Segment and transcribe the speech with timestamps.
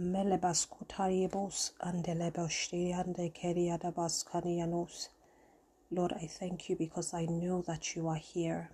[0.00, 5.08] Melebaskotariebos and Deleboshti and Keriadabaskanianos.
[5.90, 8.70] Lord, I thank you because I know that you are here.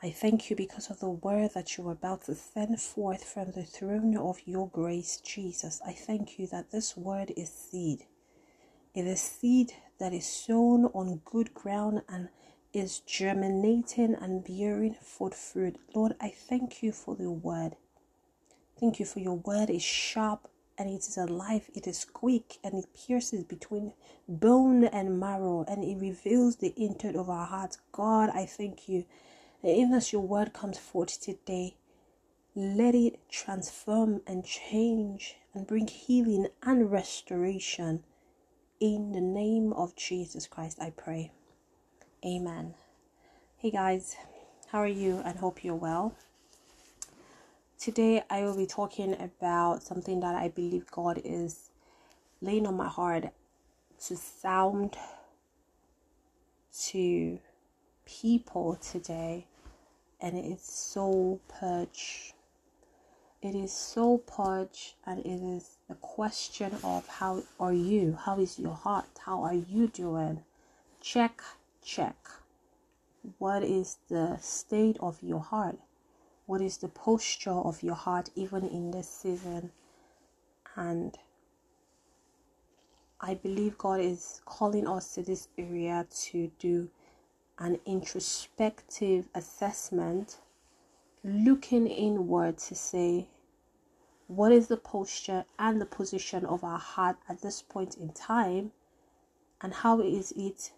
[0.00, 3.50] I thank you because of the word that you are about to send forth from
[3.50, 5.80] the throne of your grace, Jesus.
[5.84, 8.06] I thank you that this word is seed.
[8.94, 12.28] It is seed that is sown on good ground and
[12.72, 15.80] is germinating and bearing forth fruit.
[15.96, 17.74] Lord, I thank you for the word.
[18.80, 21.68] Thank you for your word is sharp and it is alive.
[21.74, 23.92] It is quick and it pierces between
[24.26, 27.76] bone and marrow and it reveals the intent of our hearts.
[27.92, 29.04] God, I thank you
[29.62, 31.76] that even as your word comes forth today,
[32.54, 38.02] let it transform and change and bring healing and restoration.
[38.80, 41.32] In the name of Jesus Christ, I pray.
[42.24, 42.76] Amen.
[43.58, 44.16] Hey guys,
[44.68, 45.20] how are you?
[45.22, 46.16] I hope you're well.
[47.80, 51.70] Today, I will be talking about something that I believe God is
[52.42, 53.30] laying on my heart
[54.04, 54.98] to sound
[56.88, 57.38] to
[58.04, 59.46] people today,
[60.20, 62.34] and it's soul purge.
[63.40, 68.18] It is soul purge, and it is a question of how are you?
[68.26, 69.06] How is your heart?
[69.24, 70.44] How are you doing?
[71.00, 71.40] Check,
[71.82, 72.28] check.
[73.38, 75.78] What is the state of your heart?
[76.50, 79.70] What is the posture of your heart even in this season?
[80.74, 81.16] And
[83.20, 86.90] I believe God is calling us to this area to do
[87.60, 90.40] an introspective assessment,
[91.22, 93.28] looking inward to say,
[94.26, 98.72] what is the posture and the position of our heart at this point in time,
[99.60, 100.72] and how is it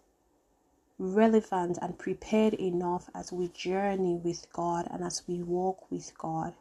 [0.97, 6.53] relevant and prepared enough as we journey with God and as we walk with God.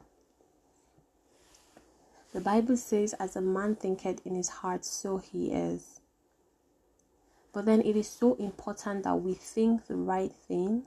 [2.32, 6.00] The Bible says, As a man thinketh in his heart, so he is.
[7.52, 10.86] But then it is so important that we think the right things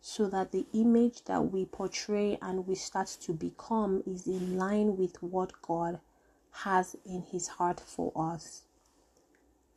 [0.00, 4.96] so that the image that we portray and we start to become is in line
[4.96, 6.00] with what God
[6.52, 8.62] has in his heart for us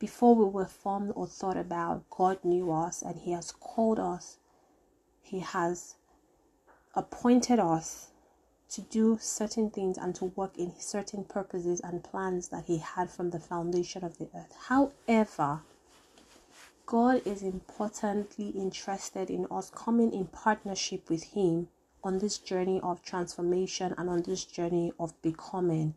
[0.04, 4.36] before we were formed or thought about, God knew us and He has called us.
[5.22, 5.94] He has
[6.94, 8.10] appointed us
[8.68, 13.10] to do certain things and to work in certain purposes and plans that He had
[13.10, 14.54] from the foundation of the earth.
[14.68, 15.62] However,
[16.84, 21.68] God is importantly interested in us coming in partnership with Him
[22.02, 25.94] on this journey of transformation and on this journey of becoming.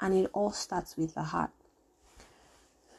[0.00, 1.52] And it all starts with the heart.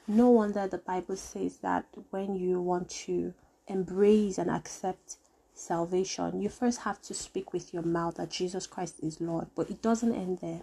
[0.07, 3.33] No wonder the Bible says that when you want to
[3.67, 5.17] embrace and accept
[5.55, 9.47] salvation, you first have to speak with your mouth that Jesus Christ is Lord.
[9.55, 10.61] But it doesn't end there.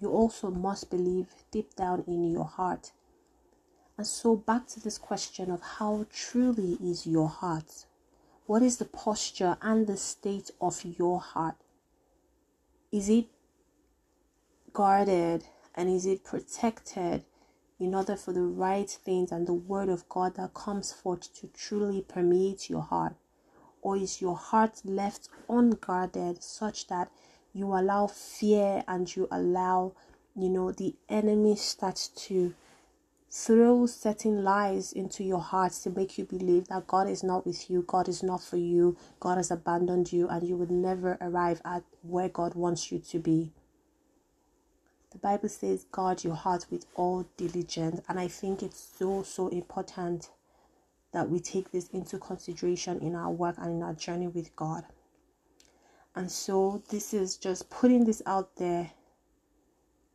[0.00, 2.92] You also must believe deep down in your heart.
[3.98, 7.86] And so, back to this question of how truly is your heart?
[8.46, 11.56] What is the posture and the state of your heart?
[12.92, 13.26] Is it
[14.72, 15.44] guarded
[15.74, 17.24] and is it protected
[17.80, 21.48] in order for the right things and the word of God that comes forth to
[21.48, 23.14] truly permeate your heart?
[23.82, 27.10] Or is your heart left unguarded such that
[27.54, 29.92] you allow fear and you allow,
[30.36, 32.54] you know, the enemy starts to
[33.30, 37.70] throw certain lies into your heart to make you believe that God is not with
[37.70, 41.62] you, God is not for you, God has abandoned you, and you would never arrive
[41.64, 43.52] at where God wants you to be.
[45.10, 48.00] The Bible says, guard your heart with all diligence.
[48.08, 50.30] And I think it's so, so important
[51.12, 54.84] that we take this into consideration in our work and in our journey with God.
[56.14, 58.92] And so, this is just putting this out there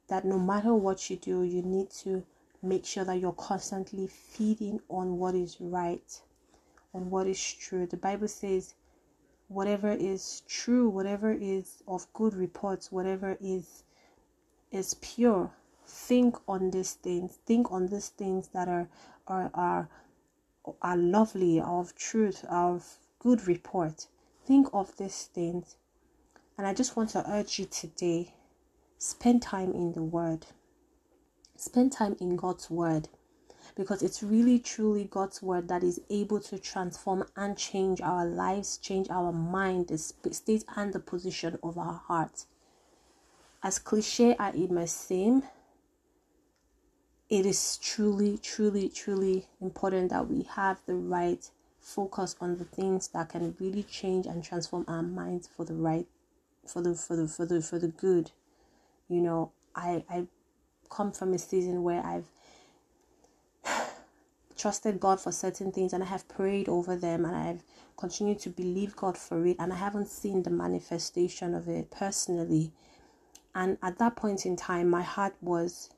[0.07, 2.25] that no matter what you do, you need to
[2.61, 6.21] make sure that you're constantly feeding on what is right,
[6.93, 7.85] on what is true.
[7.85, 8.75] The Bible says,
[9.47, 13.83] whatever is true, whatever is of good reports, whatever is
[14.71, 15.51] is pure.
[15.85, 17.37] Think on these things.
[17.45, 18.89] Think on these things that are
[19.27, 19.89] are are,
[20.81, 24.07] are lovely of truth of good report.
[24.45, 25.77] Think of these things.
[26.57, 28.33] And i just want to urge you today
[28.97, 30.47] spend time in the word.
[31.55, 33.09] Spend time in god's word.
[33.75, 38.77] Because it's really truly God's word that is able to transform and change our lives,
[38.77, 39.97] change our mind, the
[40.33, 42.45] state and the position of our hearts
[43.65, 45.41] as cliche as it may seem,
[47.27, 53.07] it is truly, truly, truly important that we have the right focus on the things
[53.07, 56.05] that can really change and transform our minds for the right
[56.67, 58.29] for the for the for the for the good.
[59.09, 60.27] You know, I I
[60.91, 62.27] come from a season where I've
[64.55, 67.63] trusted God for certain things and I have prayed over them and I've
[67.97, 72.71] continued to believe God for it and I haven't seen the manifestation of it personally.
[73.55, 75.89] And at that point in time, my heart was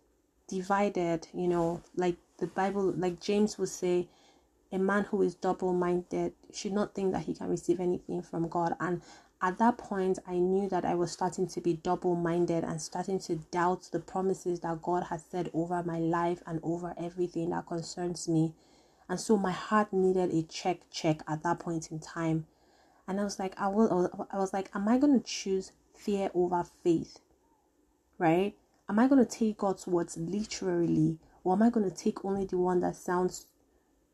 [0.48, 4.08] divided, you know, like the Bible, like James would say,
[4.72, 8.48] a man who is double minded should not think that he can receive anything from
[8.48, 8.76] God.
[8.80, 9.02] And
[9.42, 13.18] at that point, I knew that I was starting to be double minded and starting
[13.20, 17.66] to doubt the promises that God has said over my life and over everything that
[17.66, 18.54] concerns me.
[19.10, 22.46] And so my heart needed a check, check at that point in time.
[23.08, 26.30] And I was like, I will, I was like, am I going to choose fear
[26.34, 27.20] over faith?
[28.18, 28.56] Right?
[28.90, 32.46] Am I going to take God's words literally, or am I going to take only
[32.46, 33.46] the one that sounds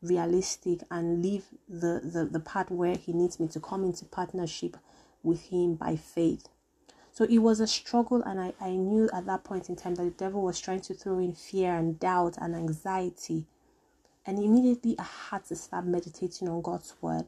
[0.02, 4.76] realistic and leave the, the, the part where He needs me to come into partnership
[5.24, 6.48] with him by faith.
[7.10, 10.04] So it was a struggle, and I, I knew at that point in time that
[10.04, 13.46] the devil was trying to throw in fear and doubt and anxiety.
[14.26, 17.26] And immediately I had to start meditating on God's word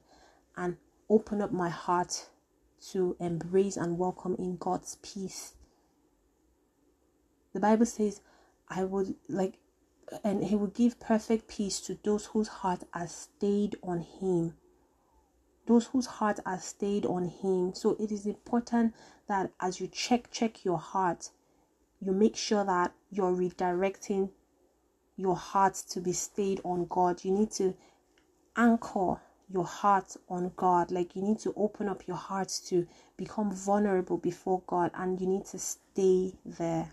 [0.56, 0.76] and
[1.08, 2.28] open up my heart
[2.90, 5.54] to embrace and welcome in God's peace.
[7.56, 8.20] The Bible says,
[8.68, 9.54] I would like,
[10.22, 14.58] and He will give perfect peace to those whose heart are stayed on Him.
[15.66, 17.72] Those whose hearts are stayed on him.
[17.72, 18.94] So it is important
[19.26, 21.30] that as you check check your heart
[21.98, 24.28] you make sure that you're redirecting
[25.16, 27.24] your heart to be stayed on god.
[27.24, 27.74] You need to
[28.54, 30.90] anchor your heart on god.
[30.90, 32.86] Like you need to open up your heart to
[33.16, 36.92] become vulnerable before god and you need to stay there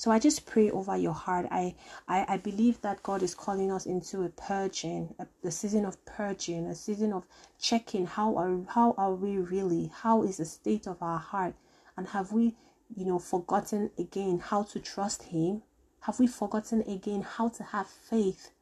[0.00, 1.46] so I just pray over your heart.
[1.50, 1.74] I,
[2.08, 6.02] I, I believe that God is calling us into a purging, a, the season of
[6.06, 7.26] purging, a season of
[7.60, 9.90] checking how are how are we really?
[9.94, 11.54] How is the state of our heart?
[11.98, 12.56] And have we,
[12.96, 15.64] you know, forgotten again how to trust Him?
[16.00, 18.52] Have we forgotten again how to have faith?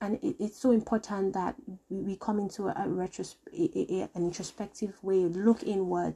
[0.00, 1.56] and it, it's so important that
[1.88, 6.14] we, come into a, a retros- a, a, an introspective way look inward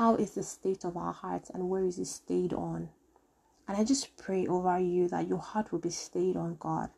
[0.00, 2.88] how is the state of our hearts and where is it stayed on?
[3.68, 6.88] And I just pray over you that your heart will be stayed on God,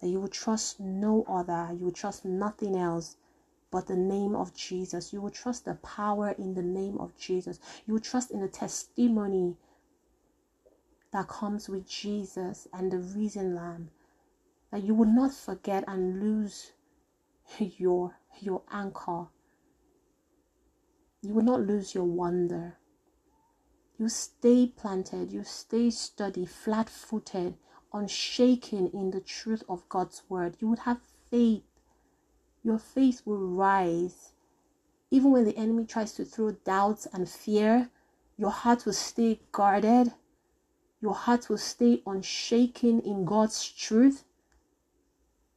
[0.00, 3.18] that you will trust no other, you will trust nothing else
[3.70, 5.12] but the name of Jesus.
[5.12, 7.60] You will trust the power in the name of Jesus.
[7.86, 9.56] You will trust in the testimony
[11.12, 13.90] that comes with Jesus and the risen lamb.
[14.72, 16.72] That you will not forget and lose
[17.58, 19.28] your your anchor
[21.22, 22.78] you will not lose your wonder.
[23.98, 27.56] You stay planted, you stay steady, flat footed,
[27.92, 30.56] unshaken in the truth of God's word.
[30.60, 31.00] You would have
[31.30, 31.64] faith.
[32.62, 34.32] Your faith will rise.
[35.10, 37.90] Even when the enemy tries to throw doubts and fear,
[38.36, 40.12] your heart will stay guarded.
[41.00, 44.24] Your heart will stay unshaken in God's truth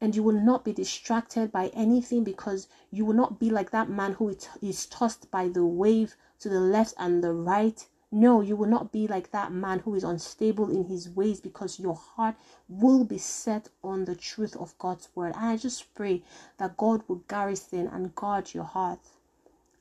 [0.02, 3.88] and you will not be distracted by anything because you will not be like that
[3.88, 7.88] man who is tossed by the wave to the left and the right.
[8.12, 11.80] No, you will not be like that man who is unstable in his ways because
[11.80, 12.36] your heart
[12.68, 15.36] will be set on the truth of God's word.
[15.36, 16.24] And I just pray
[16.58, 19.00] that God will garrison and guard your heart.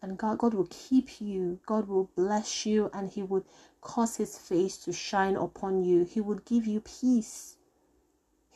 [0.02, 3.44] And God, God will keep you, God will bless you, and He would
[3.81, 6.05] cause His face to shine upon you.
[6.05, 7.56] He would give you peace.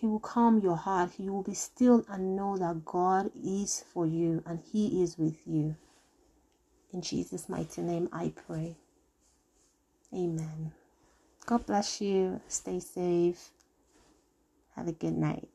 [0.05, 1.13] He will calm your heart.
[1.19, 5.47] You will be still and know that God is for you and He is with
[5.47, 5.77] you.
[6.93, 8.77] In Jesus' mighty name, I pray.
[10.13, 10.73] Amen.
[11.47, 12.43] God bless you.
[12.49, 13.51] Stay safe.
[14.77, 15.49] Have a good night.